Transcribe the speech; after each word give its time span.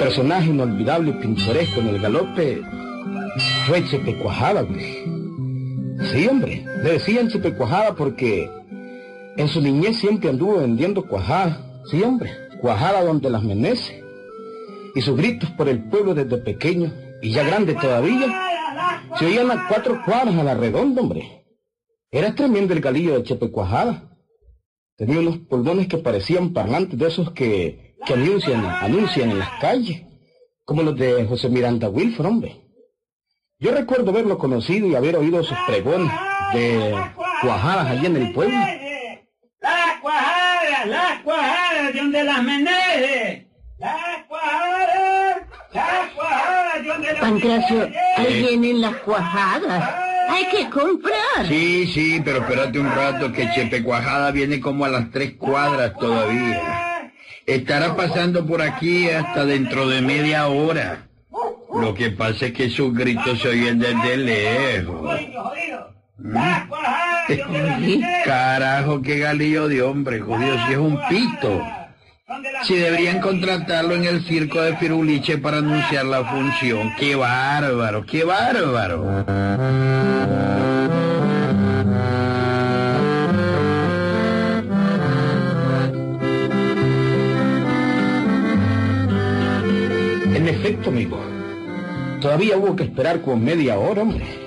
personaje 0.00 0.50
inolvidable 0.50 1.10
y 1.10 1.12
pintoresco 1.14 1.80
en 1.80 1.88
el 1.88 2.00
galope 2.00 2.60
fue 3.66 3.82
Chepe 3.86 4.16
Cuajada, 4.16 4.62
güey. 4.62 4.96
Sí, 6.12 6.26
hombre, 6.28 6.66
le 6.82 6.92
decían 6.92 7.28
Chepe 7.28 7.54
Cuajada 7.54 7.94
porque 7.94 8.50
en 9.36 9.48
su 9.48 9.62
niñez 9.62 9.96
siempre 9.96 10.28
anduvo 10.28 10.58
vendiendo 10.58 11.06
cuajada. 11.06 11.64
Sí, 11.90 12.02
hombre, 12.02 12.30
cuajada 12.60 13.02
donde 13.04 13.30
las 13.30 13.42
menece. 13.42 14.02
Y 14.94 15.00
sus 15.00 15.16
gritos 15.16 15.50
por 15.50 15.68
el 15.68 15.88
pueblo 15.88 16.14
desde 16.14 16.38
pequeño, 16.38 16.92
y 17.22 17.30
ya 17.30 17.44
grande 17.44 17.74
todavía, 17.74 18.26
se 19.18 19.26
oían 19.26 19.50
a 19.50 19.68
cuatro 19.68 20.00
cuadras 20.04 20.36
a 20.36 20.44
la 20.44 20.54
redonda, 20.54 21.02
hombre. 21.02 21.44
Era 22.10 22.34
tremendo 22.34 22.72
el 22.72 22.80
galillo 22.80 23.14
de 23.14 23.22
Chepe 23.22 23.50
Cuajada. 23.50 24.16
Tenía 24.96 25.20
unos 25.20 25.38
pulmones 25.38 25.86
que 25.88 25.98
parecían 25.98 26.52
parlantes 26.52 26.98
de 26.98 27.06
esos 27.06 27.30
que 27.32 27.90
que 28.06 28.14
anuncian, 28.14 28.64
anuncian 28.64 29.30
en 29.30 29.38
las 29.38 29.50
calles, 29.60 30.02
como 30.64 30.82
los 30.82 30.96
de 30.96 31.26
José 31.26 31.48
Miranda 31.48 31.88
Wilford, 31.88 32.26
hombre. 32.26 32.60
Yo 33.58 33.72
recuerdo 33.72 34.10
haberlo 34.10 34.38
conocido 34.38 34.86
y 34.88 34.94
haber 34.94 35.16
oído 35.16 35.42
sus 35.42 35.58
pregones 35.66 36.10
de 36.54 36.94
cuajadas 37.42 37.88
allí 37.88 38.06
en 38.06 38.16
el 38.16 38.32
pueblo. 38.32 38.56
Las 40.86 41.20
cuajadas, 41.20 41.22
las 41.22 41.22
cuajadas, 41.22 41.92
de 41.92 42.00
donde 42.00 42.24
las 42.24 42.42
menejes. 42.42 43.46
Las 43.78 44.24
cuajadas, 44.28 45.36
las 45.72 46.10
cuajadas, 46.14 46.82
de 46.82 46.88
donde 46.88 47.12
las 47.12 47.20
Pancracio, 47.20 47.90
ahí 48.16 48.42
vienen 48.42 48.80
las 48.80 48.94
cuajadas. 48.96 49.94
Hay 50.30 50.46
que 50.46 50.70
comprar. 50.70 51.46
Sí, 51.48 51.86
sí, 51.92 52.22
pero 52.24 52.38
espérate 52.38 52.78
un 52.78 52.90
rato 52.90 53.32
que 53.32 53.50
Chepe 53.50 53.82
Cuajada 53.82 54.30
viene 54.30 54.60
como 54.60 54.84
a 54.84 54.88
las 54.88 55.10
tres 55.10 55.34
cuadras 55.34 55.92
todavía. 55.98 57.12
Estará 57.46 57.96
pasando 57.96 58.46
por 58.46 58.62
aquí 58.62 59.10
hasta 59.10 59.44
dentro 59.44 59.88
de 59.88 60.00
media 60.02 60.46
hora. 60.46 61.08
Lo 61.74 61.94
que 61.94 62.10
pasa 62.10 62.46
es 62.46 62.52
que 62.52 62.70
sus 62.70 62.94
gritos 62.94 63.40
se 63.40 63.48
oyen 63.48 63.78
desde 63.78 64.16
lejos. 64.16 65.20
¿Mm? 66.18 66.36
Carajo, 68.24 69.02
qué 69.02 69.18
galillo 69.18 69.68
de 69.68 69.82
hombre, 69.82 70.20
jodido, 70.20 70.56
si 70.66 70.72
es 70.72 70.78
un 70.78 70.98
pito. 71.08 71.62
Si 72.62 72.76
deberían 72.76 73.20
contratarlo 73.20 73.94
en 73.94 74.04
el 74.04 74.24
circo 74.24 74.60
de 74.60 74.76
Firuliche 74.76 75.38
para 75.38 75.58
anunciar 75.58 76.04
la 76.06 76.24
función. 76.24 76.94
¡Qué 76.98 77.16
bárbaro, 77.16 78.04
qué 78.06 78.24
bárbaro! 78.24 79.24
efecto, 90.50 90.90
amigo. 90.90 91.18
Todavía 92.20 92.56
hubo 92.56 92.76
que 92.76 92.84
esperar 92.84 93.22
como 93.22 93.36
media 93.38 93.78
hora, 93.78 94.02
hombre. 94.02 94.39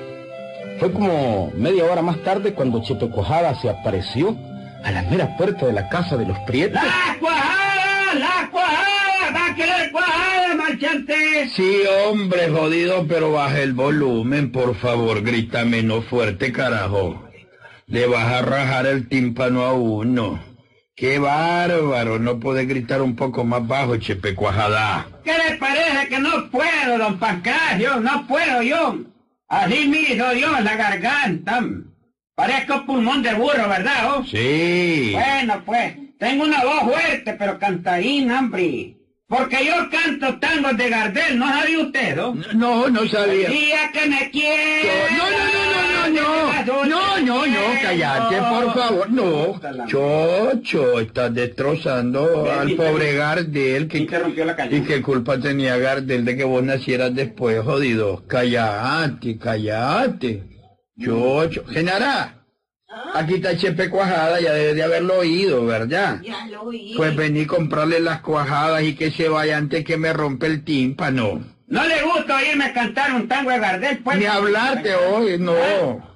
Fue 0.84 0.92
como 0.92 1.50
media 1.56 1.86
hora 1.86 2.02
más 2.02 2.22
tarde 2.26 2.54
cuando 2.54 2.84
Chepe 2.84 3.08
Cuajada 3.08 3.56
se 3.56 3.70
apareció 3.70 4.36
a 4.84 4.92
la 4.92 5.02
mera 5.04 5.38
puerta 5.38 5.66
de 5.66 5.72
la 5.72 5.88
casa 5.88 6.18
de 6.18 6.26
los 6.26 6.38
Prietos. 6.40 6.84
¡La 6.84 7.18
cuajada! 7.22 8.14
¡La 8.16 8.50
cuajada! 8.52 9.32
¡Va 9.34 9.46
a 9.46 9.56
querer 9.56 9.92
cuajada, 9.94 10.56
marchante! 10.56 11.48
Sí, 11.56 11.84
hombre, 12.06 12.50
jodido, 12.50 13.08
pero 13.08 13.32
baja 13.32 13.62
el 13.62 13.72
volumen, 13.72 14.52
por 14.52 14.76
favor, 14.76 15.24
grita 15.24 15.64
menos 15.64 16.04
fuerte, 16.04 16.52
carajo. 16.52 17.30
Le 17.88 18.06
vas 18.06 18.34
a 18.34 18.42
rajar 18.42 18.86
el 18.86 19.08
tímpano 19.08 19.64
a 19.64 19.72
uno. 19.72 20.44
¡Qué 20.98 21.18
bárbaro! 21.18 22.20
No 22.20 22.42
puede 22.42 22.66
gritar 22.66 23.02
un 23.02 23.16
poco 23.16 23.46
más 23.46 23.66
bajo, 23.66 23.96
Chepe 23.96 24.36
Cuajada. 24.36 25.08
¿Qué 25.24 25.32
le 25.32 25.56
parece 25.56 26.10
que 26.10 26.20
no 26.20 26.52
puedo, 26.52 26.98
don 26.98 27.18
Pancracio? 27.20 28.02
No 28.02 28.28
puedo 28.28 28.62
yo. 28.62 29.13
Así 29.54 29.92
hizo 30.10 30.30
Dios 30.32 30.64
la 30.64 30.76
garganta. 30.76 31.62
Parezco 32.34 32.88
pulmón 32.88 33.22
de 33.22 33.36
burro, 33.36 33.70
¿verdad? 33.70 34.16
Oh? 34.16 34.24
Sí. 34.26 35.12
Bueno, 35.14 35.62
pues, 35.64 35.94
tengo 36.18 36.46
una 36.46 36.64
voz 36.64 36.92
fuerte, 36.92 37.34
pero 37.34 37.60
cantadina, 37.60 38.40
hombre. 38.40 38.98
Porque 39.36 39.66
yo 39.66 39.90
canto 39.90 40.38
tangos 40.38 40.78
de 40.78 40.90
Gardel, 40.90 41.40
¿no 41.40 41.48
sabía 41.48 41.80
usted, 41.80 42.16
no? 42.16 42.36
No, 42.54 42.88
no 42.88 43.08
sabía. 43.08 43.50
Día 43.50 43.92
que 43.92 44.08
me 44.08 44.30
quiero. 44.30 44.94
No, 45.18 45.26
no, 45.32 45.44
no, 45.50 45.74
no, 45.74 46.10
no, 46.10 46.86
no. 46.86 46.86
No, 46.86 47.20
no, 47.20 47.46
no, 47.48 47.82
callate, 47.82 48.36
por 48.38 48.74
favor. 48.76 49.10
No. 49.10 49.60
Chocho, 49.88 51.00
estás 51.00 51.34
destrozando 51.34 52.52
al 52.52 52.76
pobre 52.76 53.16
Gardel. 53.16 53.90
Interrumpió 53.92 54.46
la 54.46 54.56
calle. 54.56 54.78
Y 54.78 54.82
qué 54.82 55.02
culpa 55.02 55.40
tenía 55.40 55.78
Gardel 55.78 56.26
de 56.26 56.38
que 56.38 56.44
vos 56.44 56.62
nacieras 56.62 57.16
después, 57.16 57.60
jodido. 57.64 58.28
Callate, 58.28 59.40
callate. 59.40 60.44
Chocho. 61.04 61.66
Genará. 61.66 62.43
Aquí 63.14 63.36
está 63.36 63.56
Chepe 63.56 63.90
Cuajada, 63.90 64.40
ya 64.42 64.54
debe 64.54 64.74
de 64.74 64.84
haberlo 64.84 65.20
oído, 65.20 65.66
¿verdad? 65.66 66.20
Ya 66.24 66.46
lo 66.48 66.64
oí. 66.64 66.94
Pues 66.98 67.16
vení 67.16 67.46
comprarle 67.46 68.00
las 68.00 68.22
cuajadas 68.22 68.84
y 68.84 68.96
que 68.96 69.12
se 69.12 69.30
vaya 69.30 69.58
antes 69.58 69.84
que 69.86 69.98
me 69.98 70.14
rompe 70.14 70.48
el 70.48 70.64
tímpano. 70.64 71.44
No 71.68 71.84
le 71.86 72.02
gusta 72.04 72.38
oírme 72.38 72.72
cantar 72.74 73.14
un 73.14 73.28
tango 73.28 73.50
de 73.52 73.60
Gardel, 73.60 74.00
pues. 74.00 74.18
Ni 74.18 74.26
hablarte 74.26 74.94
hoy, 74.96 75.38
no. 75.40 76.12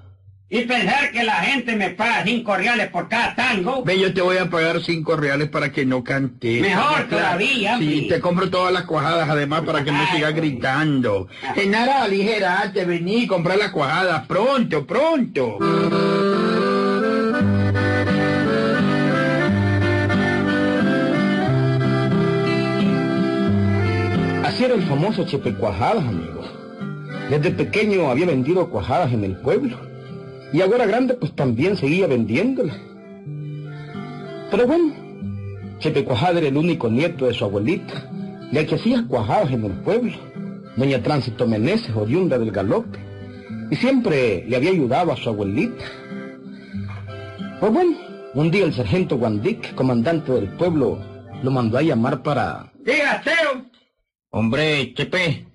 Y 0.50 0.62
pensar 0.62 1.12
que 1.12 1.24
la 1.26 1.34
gente 1.36 1.76
me 1.76 1.90
paga 1.90 2.24
cinco 2.24 2.56
reales 2.56 2.88
por 2.88 3.10
cada 3.10 3.36
tango. 3.36 3.84
Ve, 3.84 4.00
yo 4.00 4.14
te 4.14 4.22
voy 4.22 4.38
a 4.38 4.50
pagar 4.50 4.82
cinco 4.82 5.18
reales 5.18 5.50
para 5.50 5.74
que 5.74 5.86
no 5.86 6.06
cante. 6.06 6.62
Mejor 6.62 7.10
todavía, 7.10 7.78
Sí, 7.78 8.06
te 8.08 8.22
compro 8.22 8.50
todas 8.50 8.72
las 8.72 8.84
cuajadas 8.86 9.30
además 9.30 9.64
para 9.66 9.84
que 9.84 9.92
no 9.92 10.00
Ay, 10.00 10.08
siga 10.16 10.30
hombre. 10.30 10.42
gritando. 10.48 11.28
Genara, 11.54 12.04
aligerate, 12.04 12.86
vení, 12.86 13.28
comprar 13.28 13.58
las 13.58 13.72
cuajadas, 13.72 14.26
pronto, 14.26 14.88
pronto. 14.88 15.58
El 24.78 24.84
famoso 24.84 25.26
Chepe 25.26 25.54
Cuajadas, 25.56 26.06
amigo. 26.06 26.42
Desde 27.30 27.52
pequeño 27.52 28.10
había 28.10 28.28
vendido 28.28 28.70
cuajadas 28.70 29.12
en 29.12 29.24
el 29.24 29.36
pueblo. 29.38 29.76
Y 30.54 30.62
ahora 30.62 30.86
grande, 30.86 31.16
pues 31.16 31.36
también 31.36 31.76
seguía 31.76 32.08
vendiéndolas. 32.08 32.78
Pero 34.52 34.68
bueno, 34.68 34.94
Chepe 35.80 36.06
Cuajada 36.06 36.40
era 36.40 36.48
el 36.48 36.58
único 36.58 36.90
nieto 36.90 37.26
de 37.26 37.34
su 37.34 37.44
abuelita, 37.44 38.10
la 38.52 38.66
que 38.66 38.76
hacía 38.76 39.04
cuajadas 39.08 39.52
en 39.52 39.66
el 39.66 39.72
pueblo. 39.72 40.14
Doña 40.78 41.02
Tránsito 41.02 41.48
Meneses, 41.48 41.94
oriunda 41.96 42.38
del 42.38 42.52
galope. 42.52 43.00
Y 43.72 43.76
siempre 43.76 44.46
le 44.48 44.56
había 44.56 44.70
ayudado 44.70 45.12
a 45.12 45.18
su 45.18 45.28
abuelita. 45.30 45.84
Pues 47.60 47.74
bueno, 47.74 47.98
un 48.36 48.52
día 48.52 48.66
el 48.66 48.74
sargento 48.74 49.18
Guandic, 49.18 49.74
comandante 49.74 50.32
del 50.32 50.50
pueblo, 50.50 51.00
lo 51.42 51.52
mandó 51.52 51.78
a 51.78 51.82
llamar 51.82 52.22
para 52.22 52.72
Diga, 52.88 53.22
Teo. 53.22 53.67
Hombre, 54.38 54.94
Chepe, 54.94 55.48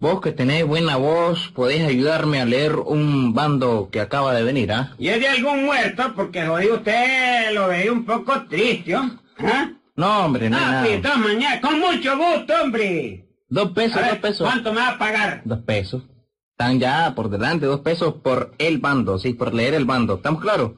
vos 0.00 0.20
que 0.20 0.32
tenés 0.32 0.66
buena 0.66 0.96
voz, 0.96 1.52
podés 1.54 1.86
ayudarme 1.86 2.40
a 2.40 2.44
leer 2.44 2.74
un 2.74 3.34
bando 3.34 3.88
que 3.92 4.00
acaba 4.00 4.34
de 4.34 4.42
venir, 4.42 4.72
¿ah? 4.72 4.96
Y 4.98 5.10
es 5.10 5.20
de 5.20 5.28
algún 5.28 5.64
muerto, 5.64 6.12
porque 6.16 6.42
hoy 6.48 6.72
usted 6.72 7.52
lo 7.54 7.68
veía 7.68 7.92
un 7.92 8.04
poco 8.04 8.46
triste, 8.48 8.96
¿oh? 8.96 9.08
¿ah? 9.38 9.70
No, 9.94 10.24
hombre, 10.24 10.50
no, 10.50 10.56
Ah, 10.60 10.84
sí, 10.84 11.00
toma, 11.00 11.28
mañana, 11.28 11.60
con 11.60 11.78
mucho 11.78 12.18
gusto, 12.18 12.52
hombre. 12.64 13.28
Dos 13.48 13.70
pesos, 13.70 14.02
ver, 14.02 14.10
dos 14.10 14.18
pesos. 14.18 14.48
¿Cuánto 14.50 14.72
me 14.72 14.80
va 14.80 14.88
a 14.88 14.98
pagar? 14.98 15.42
Dos 15.44 15.60
pesos. 15.60 16.02
Están 16.50 16.80
ya 16.80 17.14
por 17.14 17.30
delante, 17.30 17.66
dos 17.66 17.82
pesos 17.82 18.14
por 18.24 18.56
el 18.58 18.78
bando, 18.78 19.20
sí, 19.20 19.34
por 19.34 19.54
leer 19.54 19.74
el 19.74 19.84
bando. 19.84 20.16
¿Estamos 20.16 20.42
claros? 20.42 20.72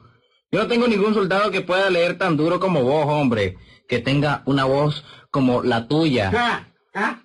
Yo 0.51 0.59
no 0.59 0.67
tengo 0.67 0.87
ningún 0.87 1.15
soldado 1.15 1.49
que 1.49 1.61
pueda 1.61 1.89
leer 1.89 2.19
tan 2.19 2.37
duro 2.37 2.59
como 2.59 2.83
vos, 2.83 3.07
hombre. 3.07 3.57
Que 3.87 3.97
tenga 3.97 4.43
una 4.45 4.65
voz 4.65 5.03
como 5.31 5.63
la 5.63 5.87
tuya. 5.87 6.31
Ah, 6.35 6.67
ah. 6.93 7.19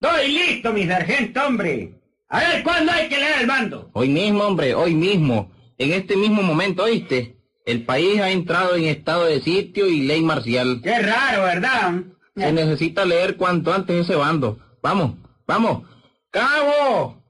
Estoy 0.00 0.32
listo, 0.32 0.72
mi 0.72 0.86
sargento, 0.86 1.46
hombre. 1.46 2.00
A 2.28 2.40
ver, 2.40 2.62
¿cuándo 2.62 2.92
hay 2.92 3.08
que 3.08 3.16
leer 3.16 3.40
el 3.40 3.46
bando? 3.46 3.90
Hoy 3.92 4.08
mismo, 4.08 4.44
hombre, 4.44 4.74
hoy 4.74 4.94
mismo. 4.94 5.52
En 5.78 5.92
este 5.92 6.16
mismo 6.16 6.42
momento, 6.42 6.84
¿oíste? 6.84 7.36
El 7.64 7.84
país 7.84 8.20
ha 8.20 8.30
entrado 8.30 8.76
en 8.76 8.84
estado 8.84 9.24
de 9.24 9.40
sitio 9.40 9.86
y 9.86 10.02
ley 10.02 10.22
marcial. 10.22 10.80
Qué 10.82 10.98
raro, 10.98 11.44
¿verdad? 11.44 12.02
Se 12.36 12.52
necesita 12.52 13.04
leer 13.04 13.36
cuanto 13.36 13.72
antes 13.72 13.96
ese 14.02 14.16
bando. 14.16 14.58
Vamos, 14.82 15.12
vamos. 15.46 15.84
¡Cabo! 16.30 17.22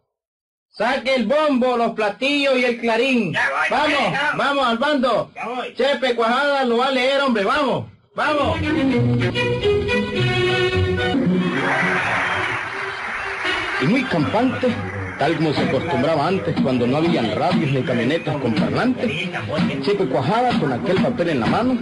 Saque 0.70 1.14
el 1.14 1.26
bombo, 1.26 1.76
los 1.76 1.92
platillos 1.92 2.58
y 2.58 2.64
el 2.64 2.80
clarín. 2.80 3.32
Ya 3.32 3.48
voy, 3.50 3.68
vamos, 3.70 4.12
ya. 4.12 4.32
vamos 4.36 4.66
al 4.66 4.78
bando. 4.78 5.30
Ya 5.34 5.46
voy. 5.46 5.74
Chepe 5.74 6.16
Cuajada 6.16 6.64
lo 6.64 6.78
va 6.78 6.86
a 6.86 6.90
leer, 6.90 7.20
hombre. 7.20 7.44
Vamos, 7.44 7.86
vamos. 8.16 8.58
Y 13.84 13.86
muy 13.86 14.02
campante, 14.04 14.74
tal 15.18 15.36
como 15.36 15.52
se 15.52 15.60
acostumbraba 15.60 16.26
antes 16.26 16.58
cuando 16.62 16.86
no 16.86 16.96
habían 16.96 17.36
radios 17.36 17.70
ni 17.70 17.82
camionetas 17.82 18.34
con 18.38 18.54
parlantes, 18.54 19.12
Chepe 19.82 20.06
Cuajada 20.06 20.58
con 20.58 20.72
aquel 20.72 21.02
papel 21.02 21.28
en 21.28 21.40
la 21.40 21.46
mano, 21.46 21.76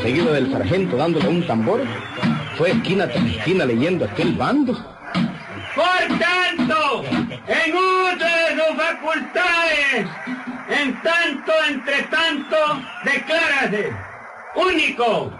seguido 0.00 0.32
del 0.32 0.52
sargento 0.52 0.96
dándole 0.96 1.26
un 1.26 1.44
tambor, 1.48 1.80
fue 2.56 2.70
esquina 2.70 3.08
tras 3.08 3.24
esquina 3.24 3.64
leyendo 3.64 4.04
aquel 4.04 4.34
bando. 4.34 4.72
Por 5.74 6.18
tanto, 6.20 7.04
en 7.48 7.74
uso 7.74 8.24
de 8.24 8.54
sus 8.54 8.76
facultades, 8.76 10.06
en 10.68 11.02
tanto, 11.02 11.52
entre 11.70 12.02
tanto, 12.04 12.56
declárase, 13.02 13.92
único, 14.54 15.32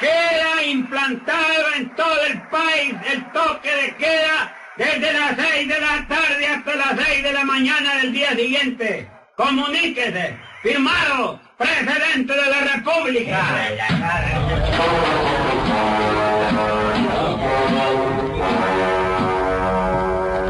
queda 0.00 0.64
implantado 0.66 1.74
en 1.76 1.94
todo 1.94 2.24
el 2.28 2.42
país 2.48 2.94
el 3.12 3.24
toque 3.30 3.70
de 3.70 3.94
queda 3.98 4.63
desde 4.76 5.12
las 5.12 5.36
seis 5.36 5.68
de 5.68 5.80
la 5.80 6.06
tarde 6.08 6.46
hasta 6.46 6.74
las 6.74 7.06
seis 7.06 7.22
de 7.22 7.32
la 7.32 7.44
mañana 7.44 7.96
del 7.96 8.12
día 8.12 8.34
siguiente. 8.34 9.08
Comuníquese. 9.36 10.36
Firmado, 10.62 11.40
presidente 11.58 12.32
de 12.32 12.50
la 12.50 12.60
República. 12.74 13.44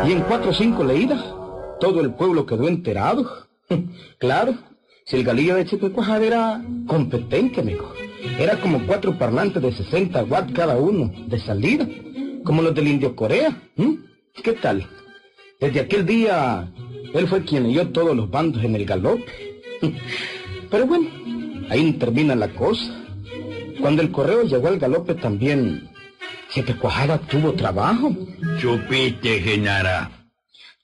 Y 0.06 0.12
en 0.12 0.20
cuatro 0.20 0.50
o 0.50 0.54
cinco 0.54 0.84
leídas, 0.84 1.22
todo 1.80 2.00
el 2.00 2.14
pueblo 2.14 2.46
quedó 2.46 2.68
enterado. 2.68 3.48
claro, 4.18 4.54
si 5.04 5.16
el 5.16 5.24
galillo 5.24 5.56
de 5.56 5.66
Chepecuajada 5.66 6.24
era 6.24 6.62
competente, 6.86 7.60
amigo. 7.60 7.92
Era 8.38 8.58
como 8.60 8.86
cuatro 8.86 9.18
parlantes 9.18 9.62
de 9.62 9.72
60 9.72 10.24
watts 10.24 10.52
cada 10.54 10.76
uno, 10.76 11.10
de 11.26 11.38
salida, 11.40 11.86
como 12.44 12.62
los 12.62 12.74
del 12.74 12.88
Indio 12.88 13.16
Corea. 13.16 13.54
¿Qué 14.42 14.52
tal? 14.54 14.86
Desde 15.60 15.80
aquel 15.80 16.04
día, 16.04 16.68
él 17.14 17.28
fue 17.28 17.44
quien 17.44 17.64
leyó 17.64 17.88
todos 17.88 18.16
los 18.16 18.28
bandos 18.30 18.62
en 18.64 18.74
el 18.74 18.84
galope. 18.84 19.62
Pero 20.70 20.86
bueno, 20.86 21.08
ahí 21.70 21.92
termina 21.92 22.34
la 22.34 22.48
cosa. 22.48 23.00
Cuando 23.80 24.02
el 24.02 24.10
correo 24.10 24.42
llegó 24.42 24.68
al 24.68 24.78
galope 24.78 25.14
también, 25.14 25.88
Chepe 26.50 26.74
Cuajada 26.76 27.18
tuvo 27.18 27.52
trabajo. 27.52 28.14
Chupiste, 28.60 29.40
Genara. 29.40 30.10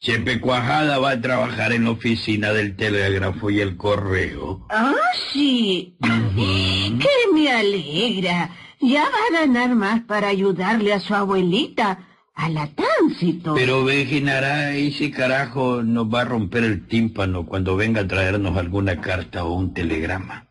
Chepe 0.01 0.41
Cuajada 0.41 0.99
va 0.99 1.11
a 1.11 1.21
trabajar 1.21 1.73
en 1.73 1.85
la 1.85 1.91
oficina 1.91 2.53
del 2.53 2.77
telégrafo 2.77 3.51
y 3.51 3.61
el 3.61 3.77
correo. 3.77 4.67
Ah, 4.71 4.95
sí. 5.33 5.97
¡Qué 6.01 7.35
me 7.35 7.53
alegra! 7.53 8.51
Ya 8.81 9.03
va 9.03 9.19
a 9.29 9.41
ganar 9.41 9.75
más 9.75 10.01
para 10.03 10.29
ayudarle 10.29 10.95
a 10.95 11.01
su 11.01 11.15
abuelita 11.15 12.07
a 12.35 12.49
la 12.49 12.69
tránsito. 12.69 13.55
Pero 13.55 13.85
ve, 13.85 14.07
Genara, 14.07 14.75
ese 14.75 15.11
carajo 15.11 15.83
nos 15.83 16.07
va 16.07 16.23
a 16.23 16.25
romper 16.25 16.65
el 16.65 16.87
tímpano 16.87 17.47
cuando 17.47 17.77
venga 17.77 18.03
a 18.03 18.07
traernos 18.09 18.57
alguna 18.57 19.01
carta 19.01 19.45
o 19.45 19.55
un 19.55 19.75
telegrama. 19.75 20.49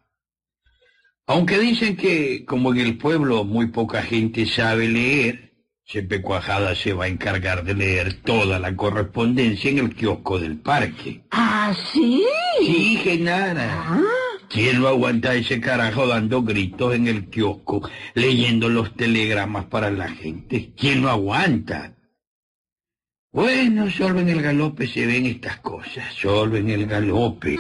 Aunque 1.28 1.60
dicen 1.60 1.96
que, 1.96 2.44
como 2.46 2.74
en 2.74 2.80
el 2.80 2.98
pueblo 2.98 3.44
muy 3.44 3.68
poca 3.68 4.02
gente 4.02 4.46
sabe 4.46 4.88
leer, 4.88 5.54
Chepe 5.86 6.22
Cuajada 6.22 6.76
se 6.76 6.94
va 6.94 7.06
a 7.06 7.08
encargar 7.08 7.64
de 7.64 7.74
leer 7.74 8.22
toda 8.22 8.60
la 8.60 8.76
correspondencia 8.76 9.72
en 9.72 9.80
el 9.80 9.96
kiosco 9.96 10.40
del 10.40 10.58
parque. 10.58 11.24
¿Ah, 11.32 11.74
sí? 11.92 12.24
Sí, 12.60 12.98
Genara. 12.98 13.84
Ah. 13.88 14.29
¿Quién 14.50 14.82
no 14.82 14.88
aguanta 14.88 15.36
ese 15.36 15.62
carajo 15.62 16.08
dando 16.08 16.42
gritos 16.42 16.96
en 16.96 17.08
el 17.08 17.30
kiosco, 17.30 17.88
leyendo 18.16 18.68
los 18.68 18.96
telegramas 18.96 19.66
para 19.66 19.92
la 19.92 20.10
gente? 20.10 20.74
¿Quién 20.76 21.04
no 21.04 21.10
aguanta? 21.10 21.96
Bueno, 23.32 23.92
solo 23.92 24.20
en 24.22 24.30
el 24.30 24.42
galope 24.42 24.88
se 24.88 25.06
ven 25.06 25.28
estas 25.28 25.60
cosas, 25.60 26.12
solo 26.16 26.58
en 26.58 26.68
el 26.72 26.88
galope. 26.88 27.58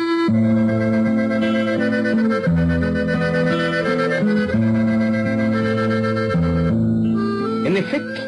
En 7.67 7.77
efecto, 7.77 8.21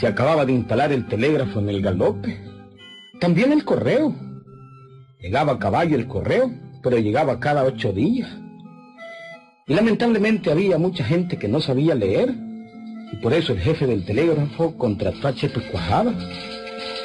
se 0.00 0.08
acababa 0.08 0.44
de 0.44 0.52
instalar 0.52 0.90
el 0.90 1.06
telégrafo 1.06 1.60
en 1.60 1.68
el 1.68 1.80
galope. 1.80 2.40
También 3.20 3.52
el 3.52 3.64
correo. 3.64 4.16
Llegaba 5.20 5.52
a 5.52 5.58
caballo 5.60 5.94
el 5.94 6.08
correo, 6.08 6.52
pero 6.88 7.02
llegaba 7.02 7.38
cada 7.38 7.64
ocho 7.64 7.92
días. 7.92 8.30
Y 9.66 9.74
lamentablemente 9.74 10.50
había 10.50 10.78
mucha 10.78 11.04
gente 11.04 11.38
que 11.38 11.46
no 11.46 11.60
sabía 11.60 11.94
leer, 11.94 12.32
y 13.12 13.16
por 13.16 13.34
eso 13.34 13.52
el 13.52 13.60
jefe 13.60 13.86
del 13.86 14.06
telégrafo 14.06 14.74
contrató 14.78 15.28
a 15.28 15.34
Chepe 15.34 15.60
Cuajada. 15.70 16.14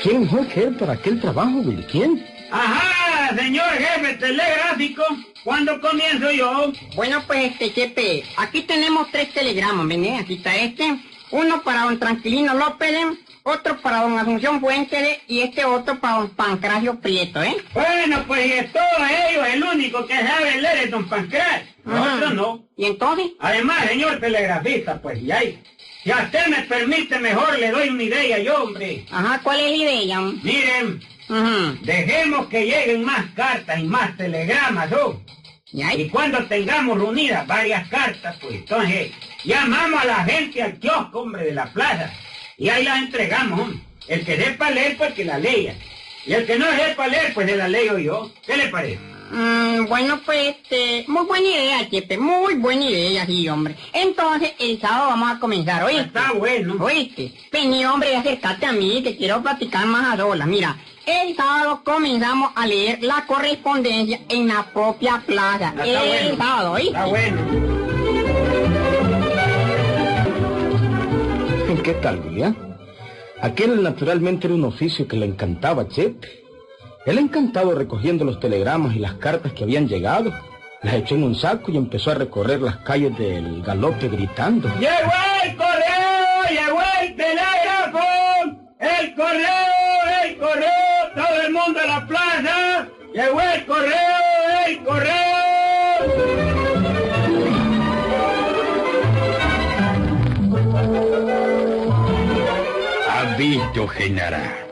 ¿Quién 0.02 0.22
mejor 0.22 0.48
que 0.48 0.64
él 0.64 0.76
para 0.76 0.94
aquel 0.94 1.20
trabajo, 1.20 1.60
Willy? 1.60 1.84
¿Quién? 1.84 2.26
Ajá, 2.50 3.36
señor 3.36 3.66
jefe 3.72 4.14
telegráfico, 4.14 5.04
¿cuándo 5.44 5.82
comienzo 5.82 6.32
yo? 6.32 6.72
Bueno, 6.96 7.22
pues, 7.28 7.52
este, 7.52 7.74
Chepe, 7.74 8.24
aquí 8.38 8.62
tenemos 8.62 9.12
tres 9.12 9.34
telegramas, 9.34 9.86
¿ven? 9.86 10.16
Aquí 10.16 10.36
está 10.36 10.56
este, 10.56 10.98
uno 11.32 11.62
para 11.62 11.84
don 11.84 12.00
Tranquilino 12.00 12.54
López, 12.54 12.90
¿eh? 12.90 13.18
Otro 13.44 13.78
para 13.82 14.02
don 14.02 14.18
Asunción 14.18 14.60
Fuentes 14.62 15.20
y 15.28 15.42
este 15.42 15.66
otro 15.66 16.00
para 16.00 16.20
don 16.20 16.30
Pancracio 16.30 17.00
Prieto, 17.00 17.44
¿eh? 17.44 17.58
Bueno, 17.74 18.24
pues 18.26 18.50
de 18.50 18.64
todos 18.64 19.10
ellos, 19.30 19.48
el 19.48 19.64
único 19.64 20.06
que 20.06 20.16
sabe 20.16 20.62
leer 20.62 20.78
es 20.86 20.92
don 20.92 21.08
Pancras. 21.08 21.64
Nosotros 21.84 22.34
no. 22.34 22.66
¿Y 22.78 22.86
entonces? 22.86 23.32
Además, 23.40 23.86
señor 23.88 24.20
telegrafista, 24.20 25.02
pues, 25.02 25.22
y 25.22 25.32
ahí. 25.32 25.62
Si 26.04 26.12
a 26.12 26.18
usted 26.24 26.48
me 26.48 26.64
permite, 26.64 27.20
mejor 27.20 27.58
le 27.60 27.72
doy 27.72 27.90
una 27.90 28.04
idea 28.04 28.40
yo, 28.40 28.64
hombre. 28.64 29.06
Ajá, 29.12 29.40
¿cuál 29.44 29.60
es 29.60 29.70
la 29.70 29.92
idea? 29.92 30.20
Miren, 30.20 31.02
Ajá. 31.30 31.76
dejemos 31.82 32.48
que 32.48 32.66
lleguen 32.66 33.04
más 33.04 33.26
cartas 33.36 33.80
y 33.80 33.84
más 33.84 34.16
telegramas, 34.18 34.90
¿no? 34.90 35.22
¿Y 35.72 35.82
Y 36.02 36.10
cuando 36.10 36.46
tengamos 36.46 36.98
reunidas 36.98 37.48
varias 37.48 37.88
cartas, 37.90 38.38
pues 38.40 38.54
entonces 38.56 39.12
llamamos 39.44 40.02
a 40.02 40.06
la 40.06 40.24
gente 40.24 40.62
al 40.62 40.78
kiosco, 40.78 41.22
hombre, 41.22 41.46
de 41.46 41.54
la 41.54 41.66
plaza. 41.66 42.12
Y 42.64 42.70
ahí 42.70 42.86
las 42.86 43.00
entregamos, 43.00 43.60
hombre. 43.60 43.80
El 44.08 44.24
que 44.24 44.38
sepa 44.38 44.72
leer, 44.72 44.96
pues 44.96 45.14
que 45.14 45.26
la 45.26 45.38
lea. 45.38 45.76
Y 46.26 46.32
el 46.32 46.46
que 46.46 46.58
no 46.58 46.66
sepa 46.72 47.10
leer, 47.10 47.34
pues 47.34 47.50
se 47.50 47.58
la 47.58 47.68
leo 47.68 47.98
yo. 47.98 48.32
¿Qué 48.48 48.56
le 48.56 48.70
parece? 48.70 49.00
Mm, 49.32 49.86
bueno, 49.90 50.22
pues, 50.26 50.56
este, 50.56 51.04
muy 51.10 51.26
buena 51.26 51.46
idea, 51.46 51.90
Chepe, 51.90 52.18
muy 52.18 52.54
buena 52.56 52.86
idea, 52.86 53.26
sí, 53.26 53.50
hombre. 53.50 53.76
Entonces, 53.92 54.54
el 54.60 54.80
sábado 54.80 55.10
vamos 55.10 55.36
a 55.36 55.40
comenzar, 55.40 55.84
¿oíste? 55.84 56.04
Está 56.04 56.32
bueno. 56.32 56.78
¿Oíste? 56.80 57.34
Vení, 57.52 57.84
hombre, 57.84 58.16
acércate 58.16 58.66
a 58.66 58.72
mí, 58.72 59.04
que 59.04 59.18
quiero 59.18 59.44
platicar 59.44 59.86
más 59.86 60.14
a 60.14 60.18
solas. 60.18 60.48
Mira, 60.48 60.78
el 61.06 61.36
sábado 61.36 61.82
comenzamos 61.84 62.54
a 62.56 62.66
leer 62.66 63.04
la 63.04 63.26
correspondencia 63.26 64.22
en 64.30 64.48
la 64.48 64.64
propia 64.72 65.22
plaza. 65.26 65.74
Está 65.84 66.06
el 66.06 66.28
bueno. 66.30 66.38
sábado, 66.38 66.72
¿oíste? 66.72 66.92
Está 66.92 67.06
bueno. 67.08 67.93
¿Qué 71.82 71.94
tal, 71.96 72.20
William? 72.20 72.56
Aquel 73.42 73.82
naturalmente 73.82 74.48
era 74.48 74.56
un 74.56 74.64
oficio 74.64 75.08
que 75.08 75.18
le 75.18 75.26
encantaba 75.26 75.82
a 75.82 75.88
Chepe. 75.88 76.44
Él 77.06 77.18
encantado 77.18 77.74
recogiendo 77.76 78.24
los 78.24 78.40
telegramas 78.40 78.96
y 78.96 79.00
las 79.00 79.16
cartas 79.16 79.52
que 79.54 79.64
habían 79.64 79.88
llegado, 79.88 80.32
las 80.82 80.94
echó 80.94 81.16
en 81.16 81.24
un 81.24 81.36
saco 81.36 81.72
y 81.72 81.78
empezó 81.78 82.12
a 82.12 82.16
recorrer 82.16 82.62
las 82.62 82.78
calles 82.78 83.18
del 83.18 83.62
galope 83.64 84.08
gritando. 84.08 84.70
¡Llegó 84.80 85.12
el 85.44 85.56
correo! 85.58 86.44
¡Llegó 86.50 86.82
el 87.02 87.16
telégrafo! 87.16 88.00
¡El 88.80 89.16
correo! 89.16 90.24
¡El 90.24 90.38
correo! 90.38 90.70
¡Todo 91.16 91.42
el 91.42 91.52
mundo 91.52 91.80
a 91.82 91.88
la 91.88 92.08
plaza! 92.08 92.88
¡Llegó 93.14 93.42
el 93.42 93.66
correo! 93.66 94.03
¿Has 103.74 103.80
visto, 103.80 103.88
Genara? 103.88 104.68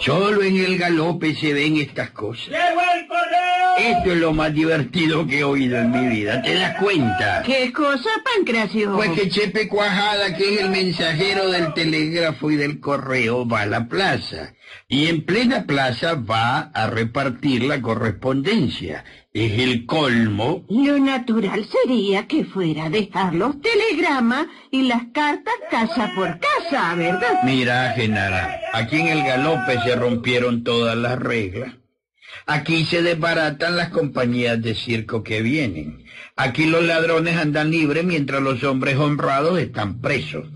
Solo 0.00 0.40
en 0.44 0.56
el 0.56 0.78
galope 0.78 1.34
se 1.34 1.52
ven 1.52 1.78
estas 1.78 2.10
cosas. 2.10 2.46
¡Llegó 2.48 2.80
el 2.94 3.08
correo! 3.08 3.96
Esto 3.98 4.12
es 4.12 4.18
lo 4.18 4.32
más 4.32 4.54
divertido 4.54 5.26
que 5.26 5.40
he 5.40 5.44
oído 5.44 5.78
en 5.78 5.90
mi 5.90 6.06
vida, 6.06 6.40
¿te 6.42 6.54
das 6.54 6.76
cuenta? 6.80 7.42
¿Qué 7.44 7.72
cosa, 7.72 8.08
Pancracio? 8.24 8.94
Pues 8.94 9.10
que 9.10 9.28
Chepe 9.28 9.66
Cuajada, 9.66 10.36
que 10.36 10.54
es 10.54 10.60
el 10.60 10.70
mensajero 10.70 11.50
del 11.50 11.74
telégrafo 11.74 12.52
y 12.52 12.56
del 12.56 12.78
correo, 12.78 13.48
va 13.48 13.62
a 13.62 13.66
la 13.66 13.88
plaza. 13.88 14.54
Y 14.86 15.08
en 15.08 15.24
plena 15.24 15.66
plaza 15.66 16.14
va 16.14 16.70
a 16.72 16.86
repartir 16.86 17.64
la 17.64 17.82
correspondencia. 17.82 19.04
Es 19.36 19.58
el 19.58 19.84
colmo. 19.84 20.64
Lo 20.70 20.98
natural 20.98 21.62
sería 21.66 22.26
que 22.26 22.46
fuera 22.46 22.86
a 22.86 22.88
dejar 22.88 23.34
los 23.34 23.60
telegramas 23.60 24.46
y 24.70 24.84
las 24.88 25.08
cartas 25.12 25.52
casa 25.70 26.10
por 26.14 26.40
casa, 26.40 26.94
¿verdad? 26.94 27.40
Mira, 27.44 27.92
Genara, 27.94 28.58
aquí 28.72 28.96
en 28.96 29.08
el 29.08 29.22
galope 29.22 29.78
se 29.84 29.94
rompieron 29.94 30.64
todas 30.64 30.96
las 30.96 31.18
reglas. 31.18 31.74
Aquí 32.46 32.86
se 32.86 33.02
desbaratan 33.02 33.76
las 33.76 33.90
compañías 33.90 34.62
de 34.62 34.74
circo 34.74 35.22
que 35.22 35.42
vienen. 35.42 36.06
Aquí 36.34 36.64
los 36.64 36.82
ladrones 36.82 37.36
andan 37.36 37.70
libres 37.70 38.06
mientras 38.06 38.40
los 38.40 38.64
hombres 38.64 38.96
honrados 38.96 39.58
están 39.58 40.00
presos. 40.00 40.46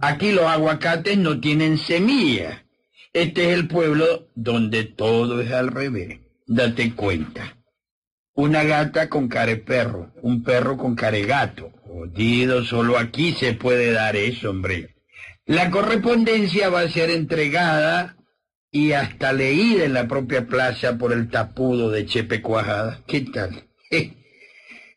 Aquí 0.00 0.32
los 0.32 0.46
aguacates 0.46 1.16
no 1.16 1.38
tienen 1.38 1.78
semilla. 1.78 2.64
Este 3.12 3.44
es 3.44 3.54
el 3.56 3.68
pueblo 3.68 4.30
donde 4.34 4.82
todo 4.82 5.40
es 5.40 5.52
al 5.52 5.68
revés. 5.68 6.18
Date 6.48 6.92
cuenta. 6.96 7.59
Una 8.34 8.62
gata 8.64 9.08
con 9.08 9.28
care 9.28 9.56
perro, 9.56 10.12
un 10.22 10.42
perro 10.42 10.76
con 10.76 10.94
care 10.94 11.22
gato. 11.22 11.72
Jodido, 11.84 12.64
solo 12.64 12.98
aquí 12.98 13.32
se 13.32 13.54
puede 13.54 13.92
dar 13.92 14.16
eso, 14.16 14.50
hombre. 14.50 14.94
La 15.46 15.70
correspondencia 15.70 16.68
va 16.68 16.80
a 16.80 16.88
ser 16.88 17.10
entregada 17.10 18.16
y 18.70 18.92
hasta 18.92 19.32
leída 19.32 19.84
en 19.84 19.94
la 19.94 20.06
propia 20.06 20.46
plaza 20.46 20.96
por 20.96 21.12
el 21.12 21.28
tapudo 21.28 21.90
de 21.90 22.06
Chepe 22.06 22.40
Cuajada. 22.40 23.02
¿Qué 23.06 23.22
tal? 23.22 23.64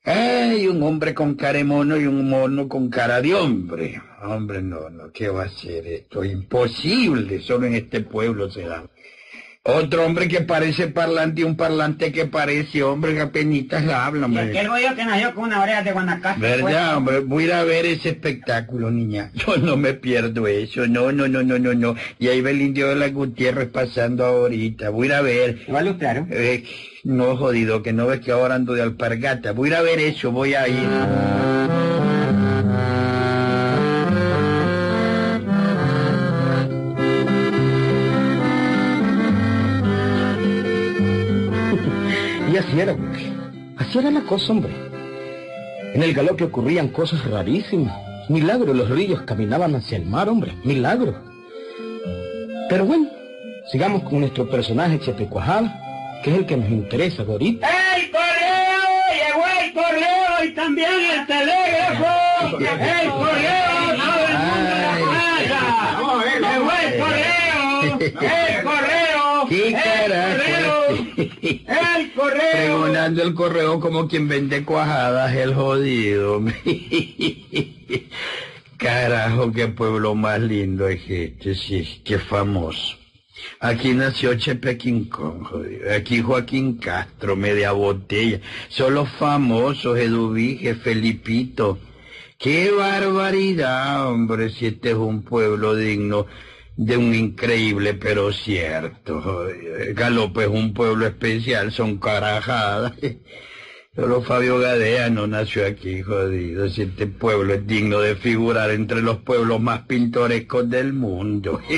Ay, 0.05 0.67
un 0.67 0.83
hombre 0.83 1.13
con 1.13 1.35
cara 1.35 1.57
de 1.57 1.63
mono 1.63 1.97
y 1.97 2.05
un 2.05 2.29
mono 2.29 2.67
con 2.67 2.89
cara 2.89 3.21
de 3.21 3.33
hombre. 3.33 4.01
Hombre, 4.21 4.61
no, 4.61 4.89
no, 4.89 5.11
¿qué 5.11 5.29
va 5.29 5.43
a 5.43 5.49
ser 5.49 5.87
esto? 5.87 6.23
Imposible, 6.23 7.41
solo 7.41 7.67
en 7.67 7.75
este 7.75 8.01
pueblo 8.01 8.49
se 8.51 8.63
da. 8.63 8.85
Otro 9.65 10.05
hombre 10.05 10.27
que 10.27 10.41
parece 10.41 10.89
parlante 10.89 11.39
y 11.39 11.43
un 11.45 11.55
parlante 11.55 12.11
que 12.11 12.25
parece 12.25 12.83
hombre 12.83 13.13
que 13.13 13.21
apenitas 13.21 13.87
habla, 13.87 14.25
hombre. 14.25 14.49
aquel 14.49 14.67
rollo 14.67 14.93
que 14.93 15.05
nació 15.05 15.33
con 15.33 15.45
una 15.45 15.61
oreja 15.61 15.81
de 15.81 15.93
Guanacaste. 15.93 16.41
¿Verdad, 16.41 16.61
pues. 16.61 16.97
hombre? 16.97 17.19
Voy 17.21 17.43
a 17.43 17.45
ir 17.45 17.53
a 17.53 17.63
ver 17.63 17.85
ese 17.85 18.09
espectáculo, 18.09 18.91
niña. 18.91 19.31
Yo 19.35 19.55
no 19.55 19.77
me 19.77 19.93
pierdo 19.93 20.47
eso. 20.47 20.85
No, 20.87 21.13
no, 21.13 21.29
no, 21.29 21.43
no, 21.43 21.57
no, 21.57 21.73
no. 21.73 21.95
Y 22.19 22.27
ahí 22.27 22.41
va 22.41 22.49
el 22.49 22.61
indio 22.61 22.89
de 22.89 22.95
la 22.97 23.07
Gutiérrez 23.07 23.69
pasando 23.69 24.25
ahorita. 24.25 24.89
Voy 24.89 25.07
a 25.07 25.11
ir 25.11 25.13
a 25.13 25.21
ver. 25.21 25.59
Usted, 25.65 26.13
¿no? 26.13 26.27
Eh, 26.29 26.65
no, 27.05 27.37
jodido, 27.37 27.81
que 27.81 27.93
no 27.93 28.07
ves 28.07 28.19
que 28.19 28.33
ahora 28.33 28.55
ando 28.55 28.73
de 28.73 28.81
alpargata. 28.81 29.53
Voy 29.53 29.69
a 29.69 29.71
ir 29.71 29.75
a 29.77 29.81
ver 29.81 29.99
eso, 29.99 30.33
voy 30.33 30.55
a 30.55 30.67
ir. 30.67 31.52
Así 42.73 42.81
era, 42.81 42.93
güey. 42.93 43.33
Así 43.77 43.99
era 43.99 44.11
la 44.11 44.21
cosa, 44.21 44.51
hombre. 44.51 44.73
En 45.93 46.01
el 46.01 46.13
galope 46.13 46.45
ocurrían 46.45 46.87
cosas 46.87 47.23
rarísimas. 47.25 47.95
Milagro, 48.29 48.73
los 48.73 48.89
ríos 48.89 49.21
caminaban 49.21 49.75
hacia 49.75 49.97
el 49.97 50.05
mar, 50.05 50.27
hombre. 50.27 50.53
Milagro. 50.63 51.13
Pero 52.69 52.85
bueno, 52.85 53.09
sigamos 53.71 54.03
con 54.03 54.21
nuestro 54.21 54.49
personaje 54.49 54.99
Chepecuajada, 54.99 56.21
que 56.23 56.31
es 56.31 56.37
el 56.37 56.45
que 56.47 56.57
nos 56.57 56.69
interesa 56.69 57.21
ahorita. 57.23 57.67
¡El 57.95 58.09
correo! 58.09 58.81
¡Llegó 59.13 59.43
el 59.61 59.73
correo 59.73 60.45
y 60.45 60.53
también 60.55 60.89
el 60.89 61.27
telégrafo! 61.27 62.57
¡El 62.57 63.11
correo! 63.11 63.53
¡Todo 63.99 64.25
el 64.25 64.37
mundo 64.39 64.71
la 64.81 64.97
casa! 65.47 65.97
¡Llegó 66.39 66.71
el 66.71 66.99
correo! 66.99 67.99
¡El 67.99 68.63
correo! 68.63 69.47
¿Qué 69.49 69.67
¡El 69.67 69.73
correo! 69.73 70.72
¡El 70.89 72.13
correo! 72.13 72.51
Pregonando 72.51 73.23
el 73.23 73.33
correo 73.33 73.79
como 73.79 74.07
quien 74.07 74.27
vende 74.27 74.63
cuajadas, 74.63 75.35
el 75.35 75.53
jodido. 75.53 76.41
Carajo, 78.77 79.51
qué 79.51 79.67
pueblo 79.67 80.15
más 80.15 80.39
lindo 80.41 80.87
es 80.87 81.01
este, 81.09 81.55
sí, 81.55 82.01
qué 82.03 82.19
famoso. 82.19 82.97
Aquí 83.59 83.93
nació 83.93 84.35
Chepe 84.35 84.77
Kong, 85.09 85.43
jodido. 85.43 85.93
Aquí 85.93 86.21
Joaquín 86.21 86.77
Castro, 86.77 87.35
media 87.35 87.71
botella. 87.71 88.39
Son 88.69 88.93
los 88.93 89.09
famosos, 89.09 89.97
Eduvige, 89.97 90.75
Felipito. 90.75 91.79
¡Qué 92.37 92.71
barbaridad, 92.71 94.09
hombre! 94.09 94.49
Si 94.49 94.65
este 94.65 94.89
es 94.91 94.97
un 94.97 95.23
pueblo 95.23 95.75
digno 95.75 96.25
de 96.75 96.97
un 96.97 97.13
increíble 97.13 97.93
pero 97.93 98.31
cierto. 98.31 99.47
Galope 99.93 100.43
es 100.43 100.49
un 100.49 100.73
pueblo 100.73 101.05
especial, 101.05 101.71
son 101.71 101.97
carajadas. 101.97 102.93
Solo 103.95 104.23
Fabio 104.23 104.57
Gadea 104.57 105.11
no 105.11 105.27
nació 105.27 105.67
aquí, 105.67 106.01
jodido. 106.01 106.67
Si 106.67 106.81
este 106.81 107.05
pueblo 107.05 107.53
es 107.53 107.67
digno 107.67 107.99
de 107.99 108.15
figurar 108.15 108.71
entre 108.71 109.03
los 109.03 109.17
pueblos 109.17 109.61
más 109.61 109.81
pintorescos 109.81 110.67
del 110.67 110.93
mundo. 110.93 111.61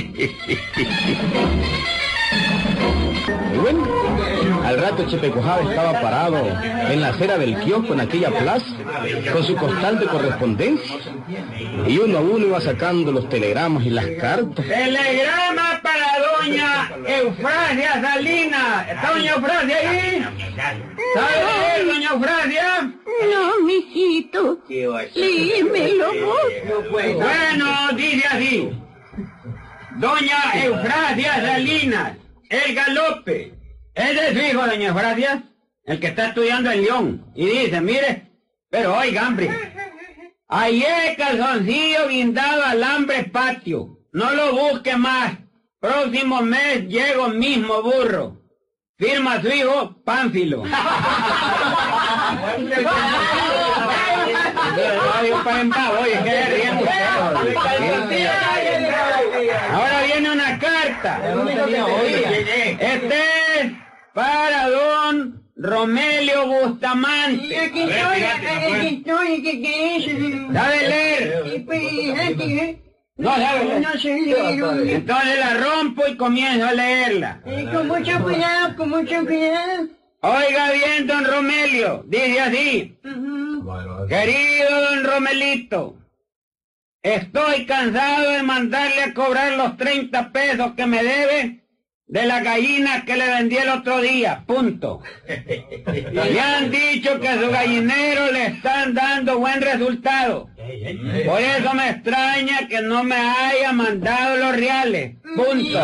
Chepecuajada 5.03 5.69
estaba 5.69 6.01
parado 6.01 6.37
en 6.37 7.01
la 7.01 7.09
acera 7.09 7.37
del 7.37 7.59
kiosco 7.59 7.93
en 7.93 7.99
aquella 7.99 8.29
plaza, 8.31 8.65
con 9.31 9.43
su 9.43 9.55
costal 9.55 9.99
de 9.99 10.05
correspondencia. 10.07 10.95
Y 11.87 11.97
uno 11.97 12.17
a 12.17 12.21
uno 12.21 12.47
iba 12.47 12.61
sacando 12.61 13.11
los 13.11 13.27
telegramas 13.29 13.85
y 13.85 13.89
las 13.89 14.05
cartas. 14.19 14.65
Telegrama 14.65 15.79
para 15.83 16.07
doña 16.39 16.91
Eufrasia 17.05 18.01
Salinas. 18.01 18.89
¿Está 18.89 19.11
doña 19.11 19.31
Eufrasia 19.33 19.77
ahí? 19.77 20.25
¿Sabe 21.13 21.85
doña 21.85 22.09
Eufrasia? 22.11 22.91
No, 23.33 23.65
mijito. 23.65 24.59
Léemelo 24.67 26.07
vos. 26.25 26.91
Bueno, 26.91 27.65
dice 27.95 28.27
así. 28.27 28.69
Doña 29.97 30.37
Eufrasia 30.63 31.33
Salinas, 31.45 32.17
el 32.49 32.75
galope. 32.75 33.53
Ese 33.95 34.27
es 34.27 34.33
su 34.33 34.39
hijo, 34.39 34.67
doña 34.67 34.89
Eufrasia, 34.89 35.43
el 35.85 35.99
que 35.99 36.07
está 36.07 36.27
estudiando 36.27 36.69
en 36.69 36.81
León. 36.81 37.25
Y 37.33 37.45
dice, 37.45 37.79
mire, 37.79 38.29
pero 38.69 38.97
oiga, 38.97 39.27
hombre, 39.27 39.49
ayer 40.49 41.15
calzoncillo 41.17 42.09
guindado 42.09 42.65
alambre 42.65 43.23
patio. 43.23 43.99
No 44.11 44.31
lo 44.31 44.53
busque 44.53 44.97
más. 44.97 45.37
Próximo 45.79 46.41
mes 46.41 46.87
llego 46.87 47.29
mismo 47.29 47.81
burro. 47.81 48.41
Firma 48.97 49.41
su 49.41 49.47
hijo, 49.47 49.95
Pánfilo. 50.03 50.63
Ahora 59.71 60.01
viene 60.05 60.31
una 60.31 60.59
carta. 60.59 61.21
Este 62.79 63.15
es 63.59 63.71
para 64.13 64.69
don 64.69 65.43
Romelio 65.55 66.47
Bustamante. 66.47 67.71
¿Sabe 70.53 70.87
leer? 70.87 71.65
No 73.17 73.31
sabe 73.31 73.65
leer. 73.65 73.81
Entonces 74.89 75.39
la 75.39 75.53
rompo 75.55 76.03
y 76.07 76.17
comienzo 76.17 76.65
a 76.67 76.73
leerla. 76.73 77.41
Con 77.71 77.87
mucho 77.87 78.21
cuidado, 78.23 78.75
con 78.75 78.89
mucho 78.89 79.25
cuidado. 79.25 79.87
Oiga 80.21 80.71
bien, 80.71 81.05
don 81.07 81.23
Romelio, 81.23 82.03
dice 82.07 82.41
así. 82.41 82.97
Querido 84.07 84.81
don 84.81 85.03
Romelito, 85.03 85.97
estoy 87.01 87.65
cansado 87.65 88.31
de 88.31 88.43
mandarle 88.43 89.03
a 89.03 89.13
cobrar 89.13 89.53
los 89.53 89.75
30 89.77 90.31
pesos 90.31 90.73
que 90.75 90.85
me 90.85 91.03
debe 91.03 91.65
de 92.07 92.25
la 92.27 92.41
gallina 92.41 93.03
que 93.05 93.15
le 93.15 93.27
vendí 93.27 93.57
el 93.57 93.69
otro 93.69 94.01
día, 94.01 94.43
punto. 94.45 95.01
Le 96.13 96.39
han 96.39 96.69
dicho 96.69 97.19
que 97.19 97.27
a 97.27 97.41
su 97.41 97.49
gallinero 97.49 98.31
le 98.31 98.45
están 98.47 98.93
dando 98.93 99.39
buen 99.39 99.61
resultado. 99.61 100.49
Por 101.25 101.41
eso 101.41 101.73
me 101.73 101.89
extraña 101.89 102.67
que 102.67 102.81
no 102.81 103.03
me 103.03 103.15
haya 103.15 103.71
mandado 103.71 104.37
los 104.37 104.55
reales, 104.55 105.15
punto. 105.35 105.79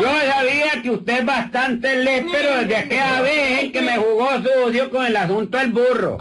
Yo 0.00 0.10
sabía 0.26 0.82
que 0.82 0.90
usted 0.90 1.18
es 1.20 1.24
bastante 1.24 1.96
lépero 1.96 2.56
desde 2.58 2.76
aquella 2.76 3.20
vez 3.20 3.72
que 3.72 3.82
me 3.82 3.96
jugó 3.96 4.30
sucio 4.42 4.90
con 4.90 5.06
el 5.06 5.16
asunto 5.16 5.58
del 5.58 5.72
burro. 5.72 6.18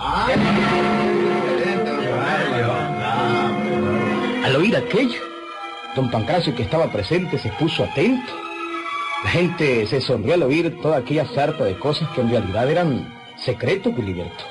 Al 4.44 4.56
oír 4.56 4.76
aquello, 4.76 5.22
don 5.96 6.12
Pancracio 6.12 6.56
que 6.56 6.64
estaba 6.64 6.92
presente 6.92 7.38
se 7.40 7.50
puso 7.50 7.84
atento. 7.86 8.34
La 9.24 9.30
gente 9.30 9.86
se 9.88 10.02
sonrió 10.02 10.34
al 10.34 10.44
oír 10.44 10.80
toda 10.82 10.98
aquella 10.98 11.26
sarta 11.28 11.64
de 11.64 11.78
cosas 11.78 12.10
que 12.10 12.22
en 12.22 12.30
realidad 12.32 12.70
eran 12.70 13.21
secretos 13.44 13.96
de 13.96 14.04
Liberto. 14.04 14.44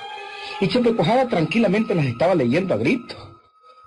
Y 0.60 0.68
Chepecuajada 0.68 1.28
tranquilamente 1.28 1.94
las 1.94 2.06
estaba 2.06 2.34
leyendo 2.34 2.74
a 2.74 2.76
grito. 2.76 3.16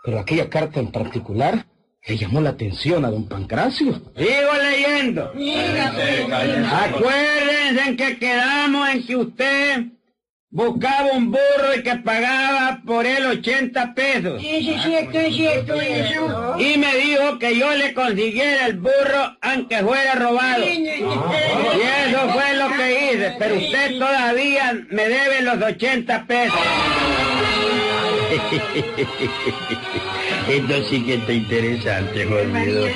Pero 0.04 0.20
aquella 0.20 0.50
carta 0.50 0.80
en 0.80 0.92
particular 0.92 1.66
le 2.06 2.18
llamó 2.18 2.42
la 2.42 2.50
atención 2.50 3.06
a 3.06 3.12
don 3.12 3.28
Pancracio. 3.28 3.94
Sigo 4.16 4.54
leyendo. 4.62 5.32
Acuérdense 6.72 7.90
en 7.90 7.98
que 7.98 8.18
quedamos 8.18 8.90
en 8.90 9.06
que 9.06 9.16
usted 9.16 9.86
buscaba 10.54 11.12
un 11.14 11.32
burro 11.32 11.76
y 11.76 11.82
que 11.82 11.96
pagaba 11.96 12.80
por 12.86 13.08
él 13.08 13.26
80 13.26 13.96
pesos. 13.96 14.40
Sí, 14.40 14.64
sí, 14.64 14.76
cierto, 14.84 15.20
es 15.20 15.36
cierto 15.36 15.82
eso. 15.82 16.56
Y 16.60 16.78
me 16.78 16.96
dijo 16.96 17.40
que 17.40 17.58
yo 17.58 17.74
le 17.74 17.96
consiguiera 17.96 18.68
el 18.68 18.78
burro 18.78 19.36
aunque 19.42 19.80
fuera 19.80 20.14
robado. 20.14 20.64
Y 20.64 20.88
eso 20.88 22.30
fue 22.32 22.56
lo 22.56 22.72
que 22.78 23.14
hice, 23.14 23.36
pero 23.40 23.56
usted 23.56 23.98
todavía 23.98 24.80
me 24.90 25.10
debe 25.10 25.42
los 25.42 25.60
80 25.60 26.28
pesos. 26.28 26.60
Esto 30.50 30.84
sí 30.90 31.04
que 31.04 31.16
está 31.16 31.34
interesante, 31.34 32.26
jodido. 32.26 32.88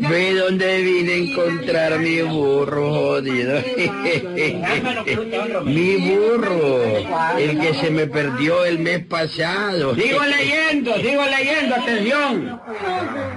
Ve 0.00 0.34
dónde 0.34 0.82
vine 0.82 1.12
a 1.12 1.16
encontrar 1.16 1.98
mi 1.98 2.20
burro, 2.22 2.92
jodido. 2.92 3.62
Mi 5.64 5.96
burro, 5.96 6.82
el 7.38 7.58
que 7.60 7.74
se 7.74 7.90
me 7.90 8.06
perdió 8.06 8.64
el 8.64 8.78
mes 8.78 9.04
pasado. 9.06 9.94
Sigo 9.94 10.20
leyendo, 10.22 10.94
sigo 10.96 11.22
leyendo, 11.24 11.74
atención. 11.76 12.60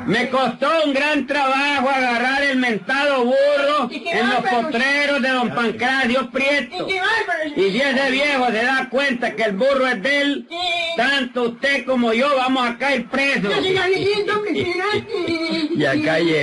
Me 0.05 0.29
costó 0.29 0.69
un 0.85 0.93
gran 0.93 1.25
trabajo 1.27 1.89
agarrar 1.89 2.43
el 2.43 2.57
mentado 2.57 3.25
burro 3.25 3.89
en 3.91 4.29
los 4.29 4.41
potreros 4.49 5.21
de 5.21 5.29
don 5.29 5.49
Pancracio 5.53 6.29
Prieto. 6.31 6.87
Y 7.55 7.71
si 7.71 7.81
ese 7.81 8.11
viejo 8.11 8.47
se 8.47 8.63
da 8.63 8.87
cuenta 8.89 9.35
que 9.35 9.43
el 9.43 9.53
burro 9.53 9.87
es 9.87 10.01
de 10.01 10.21
él, 10.21 10.47
tanto 10.97 11.43
usted 11.43 11.85
como 11.85 12.13
yo 12.13 12.27
vamos 12.35 12.67
a 12.67 12.77
caer 12.77 13.05
presos. 13.05 13.53
Ya 15.75 15.93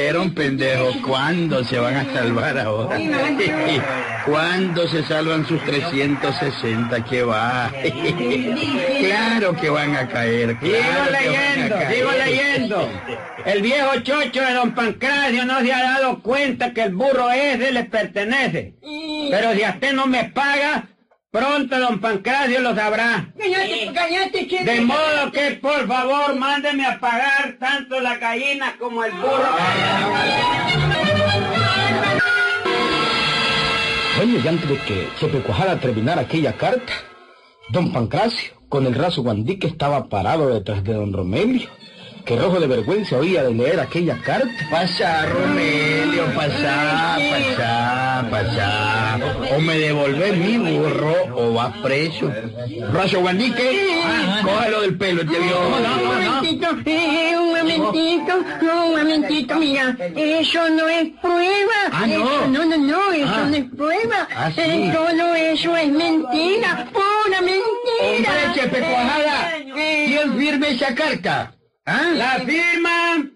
cayeron, 0.06 0.30
pendejos. 0.34 0.96
¿Cuándo 0.98 1.64
se 1.64 1.78
van 1.78 1.96
a 1.96 2.12
salvar 2.12 2.58
ahora? 2.58 2.96
¿Cuándo 4.24 4.86
se 4.88 5.02
salvan 5.04 5.46
sus 5.46 5.62
360? 5.64 7.04
¿Qué 7.04 7.22
va? 7.22 7.72
Claro 9.00 9.56
que 9.56 9.68
van 9.68 9.96
a 9.96 10.08
caer. 10.08 10.56
Sigo 10.60 10.76
claro 10.76 11.10
leyendo, 11.10 11.74
caer. 11.76 11.94
sigo 11.94 12.10
leyendo. 12.12 12.90
El 13.44 13.62
viejo 13.62 14.00
chocho 14.02 14.42
de 14.42 14.52
don 14.52 14.74
Pancracio 14.74 15.44
no 15.44 15.60
se 15.60 15.72
ha 15.72 15.82
dado 15.82 16.22
cuenta 16.22 16.72
que 16.72 16.82
el 16.82 16.94
burro 16.94 17.30
ese 17.30 17.72
le 17.72 17.84
pertenece. 17.84 18.74
Pero 19.30 19.54
si 19.54 19.64
a 19.64 19.70
usted 19.70 19.92
no 19.92 20.06
me 20.06 20.24
paga, 20.24 20.88
pronto 21.36 21.78
don 21.78 21.98
Pancracio 22.00 22.60
lo 22.60 22.74
sabrá. 22.74 23.28
De 24.64 24.80
modo 24.80 25.30
que 25.32 25.50
por 25.60 25.86
favor 25.86 26.34
mándeme 26.36 26.86
a 26.86 26.98
pagar 26.98 27.56
tanto 27.60 28.00
la 28.00 28.16
gallina 28.16 28.74
como 28.78 29.04
el 29.04 29.12
burro. 29.12 29.50
Bueno, 34.16 34.38
y 34.42 34.48
antes 34.48 34.68
de 34.68 34.78
que 34.78 35.08
Chepe 35.20 35.40
Cuajada 35.40 35.78
terminara 35.78 36.22
aquella 36.22 36.54
carta, 36.54 36.92
don 37.68 37.92
Pancracio, 37.92 38.54
con 38.70 38.86
el 38.86 38.94
raso 38.94 39.22
guandique, 39.22 39.66
estaba 39.66 40.08
parado 40.08 40.48
detrás 40.48 40.82
de 40.84 40.94
don 40.94 41.12
Romelio, 41.12 41.68
que 42.26 42.36
rojo 42.36 42.58
de 42.58 42.66
vergüenza 42.66 43.16
oía 43.18 43.44
de 43.44 43.54
leer 43.54 43.78
aquella 43.78 44.16
carta. 44.18 44.48
Pasa, 44.68 45.26
Romelio, 45.26 46.24
pasa, 46.34 47.16
pasa, 47.30 48.26
pasa. 48.30 49.18
O 49.56 49.60
me 49.60 49.78
devolvés 49.78 50.36
mi 50.36 50.58
burro 50.58 51.14
o 51.36 51.52
vas 51.54 51.72
preso. 51.84 52.30
Raso 52.92 53.20
Guandique, 53.20 54.02
cógelo 54.42 54.80
del 54.80 54.98
pelo, 54.98 55.22
este 55.22 55.38
viejo. 55.38 55.60
Un 55.68 56.04
momentito, 56.04 56.66
eh, 56.84 57.34
un 57.38 57.48
momentito, 57.56 58.34
un 58.60 58.96
momentito, 58.96 59.56
mira, 59.56 59.96
eso 60.16 60.68
no 60.70 60.88
es 60.88 61.08
prueba. 61.22 61.78
Ah, 61.92 62.06
no. 62.08 62.14
Eso, 62.14 62.46
no, 62.48 62.64
no, 62.64 62.76
no, 62.76 63.12
eso 63.12 63.32
Ah. 63.36 63.46
no 63.48 63.56
es 63.56 63.64
prueba. 63.76 64.28
Ah, 64.36 64.50
sí. 64.52 64.60
Eh, 64.62 64.90
todo 64.92 65.34
eso 65.36 65.76
es 65.76 65.88
mentira, 65.92 66.88
pura 66.92 67.40
mentira. 67.40 68.32
Hombre, 68.32 68.52
Chepe 68.60 68.78
Cuajada, 68.80 69.52
¿quién 69.74 70.36
firme 70.36 70.70
esa 70.70 70.92
carta? 70.94 71.52
¿Ah? 71.86 72.12
La 72.16 72.40
firma 72.40 73.30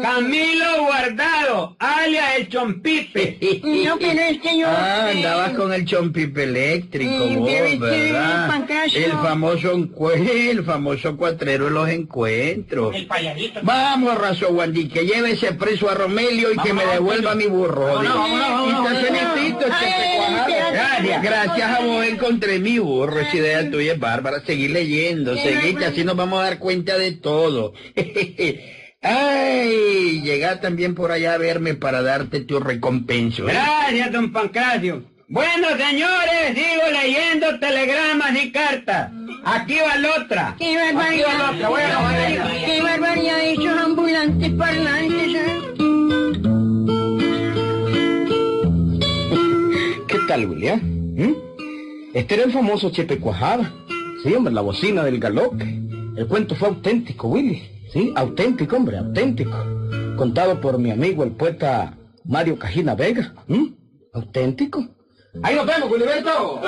Camilo 0.00 0.86
Guardado, 0.86 1.76
alias 1.78 2.36
el 2.38 2.48
Chompipe. 2.48 3.60
No, 3.84 3.98
pero 3.98 4.20
es 4.22 4.38
que 4.40 4.58
yo... 4.58 4.66
Ah, 4.66 5.10
andabas 5.10 5.52
con 5.52 5.70
el 5.70 5.84
chompipe 5.84 6.44
eléctrico, 6.44 7.26
vos, 7.26 7.50
ser, 7.50 7.78
¿verdad? 7.78 8.64
El 8.94 9.12
famoso 9.12 9.72
el 10.32 10.64
famoso 10.64 11.14
cuatrero 11.18 11.66
de 11.66 11.70
los 11.72 11.88
encuentros. 11.90 12.94
El 12.96 13.06
payadito. 13.06 13.60
Vamos, 13.62 14.16
Razo 14.16 14.54
Guandique, 14.54 15.04
llévese 15.04 15.52
preso 15.52 15.90
a 15.90 15.94
Romelio 15.94 16.52
y 16.52 16.56
que 16.56 16.72
me 16.72 16.86
devuelva 16.86 17.34
mi 17.34 17.44
burro. 17.46 17.84
Vámonos, 17.84 18.12
jodido. 18.14 18.38
vámonos, 18.38 18.72
vámonos, 18.72 18.92
Y 18.92 19.04
te 19.04 19.10
vámonos. 19.10 19.32
felicito, 19.34 19.66
Ay, 19.70 19.84
Chepe 19.84 20.16
Cuajada. 20.16 20.70
gracias. 20.72 21.22
Gracias, 21.22 21.70
a 21.70 21.84
vos 21.84 22.06
encontré 22.06 22.58
mi 22.58 22.78
burro. 22.78 23.20
Esa 23.20 23.36
idea 23.36 23.70
tuya 23.70 23.92
es 23.92 23.98
bárbara. 24.00 24.40
Seguir 24.40 24.70
leyendo, 24.70 25.36
seguir, 25.36 25.76
que 25.76 25.84
así 25.84 26.02
nos 26.02 26.16
vamos 26.16 26.40
a 26.40 26.44
dar 26.44 26.58
cuenta 26.58 26.96
de 26.96 27.12
todo. 27.12 27.74
Ay, 29.02 30.20
llega 30.22 30.60
también 30.60 30.94
por 30.94 31.10
allá 31.10 31.34
a 31.34 31.38
verme 31.38 31.74
para 31.74 32.02
darte 32.02 32.40
tu 32.40 32.60
recompensa. 32.60 33.42
¿eh? 33.42 33.46
Gracias, 33.46 34.12
don 34.12 34.32
Pancracio. 34.32 35.02
Bueno, 35.28 35.68
señores, 35.76 36.54
sigo 36.54 36.82
leyendo 36.92 37.58
telegramas 37.58 38.36
y 38.42 38.52
cartas. 38.52 39.10
Aquí 39.44 39.76
va 39.80 39.96
la 39.96 40.08
otra. 40.22 40.54
¡Qué 40.58 40.76
Aquí 40.76 40.76
va 40.76 40.92
la 40.92 40.92
barbaridad! 40.92 41.50
otra. 41.54 41.68
Bueno, 41.68 42.00
bueno. 42.00 42.44
¡Qué 42.64 42.80
barbaridad 42.82 43.44
esos 43.44 43.78
ambulantes 43.78 44.50
parlantes! 44.52 45.34
¿eh? 45.34 45.58
¿Qué 50.06 50.18
tal, 50.28 50.46
William? 50.46 50.80
¿Mm? 50.80 51.34
Este 52.14 52.34
era 52.34 52.44
el 52.44 52.52
famoso 52.52 52.90
Chepe 52.90 53.18
Cuajada. 53.18 53.72
Sí, 54.22 54.32
hombre, 54.34 54.52
la 54.52 54.60
bocina 54.60 55.02
del 55.02 55.18
galope. 55.18 55.64
El 56.16 56.26
cuento 56.28 56.54
fue 56.54 56.68
auténtico, 56.68 57.28
Willy. 57.28 57.62
Sí, 57.92 58.12
auténtico, 58.16 58.76
hombre, 58.76 58.96
auténtico. 58.96 59.56
Contado 60.16 60.60
por 60.60 60.78
mi 60.78 60.90
amigo 60.90 61.24
el 61.24 61.32
poeta 61.32 61.98
Mario 62.24 62.58
Cajina 62.58 62.94
Vega. 62.94 63.34
¿Mm? 63.48 63.66
Auténtico. 64.14 64.88
Ahí 65.42 65.54
nos 65.54 65.66
vemos, 65.66 65.90
Wiliberto. 65.90 66.60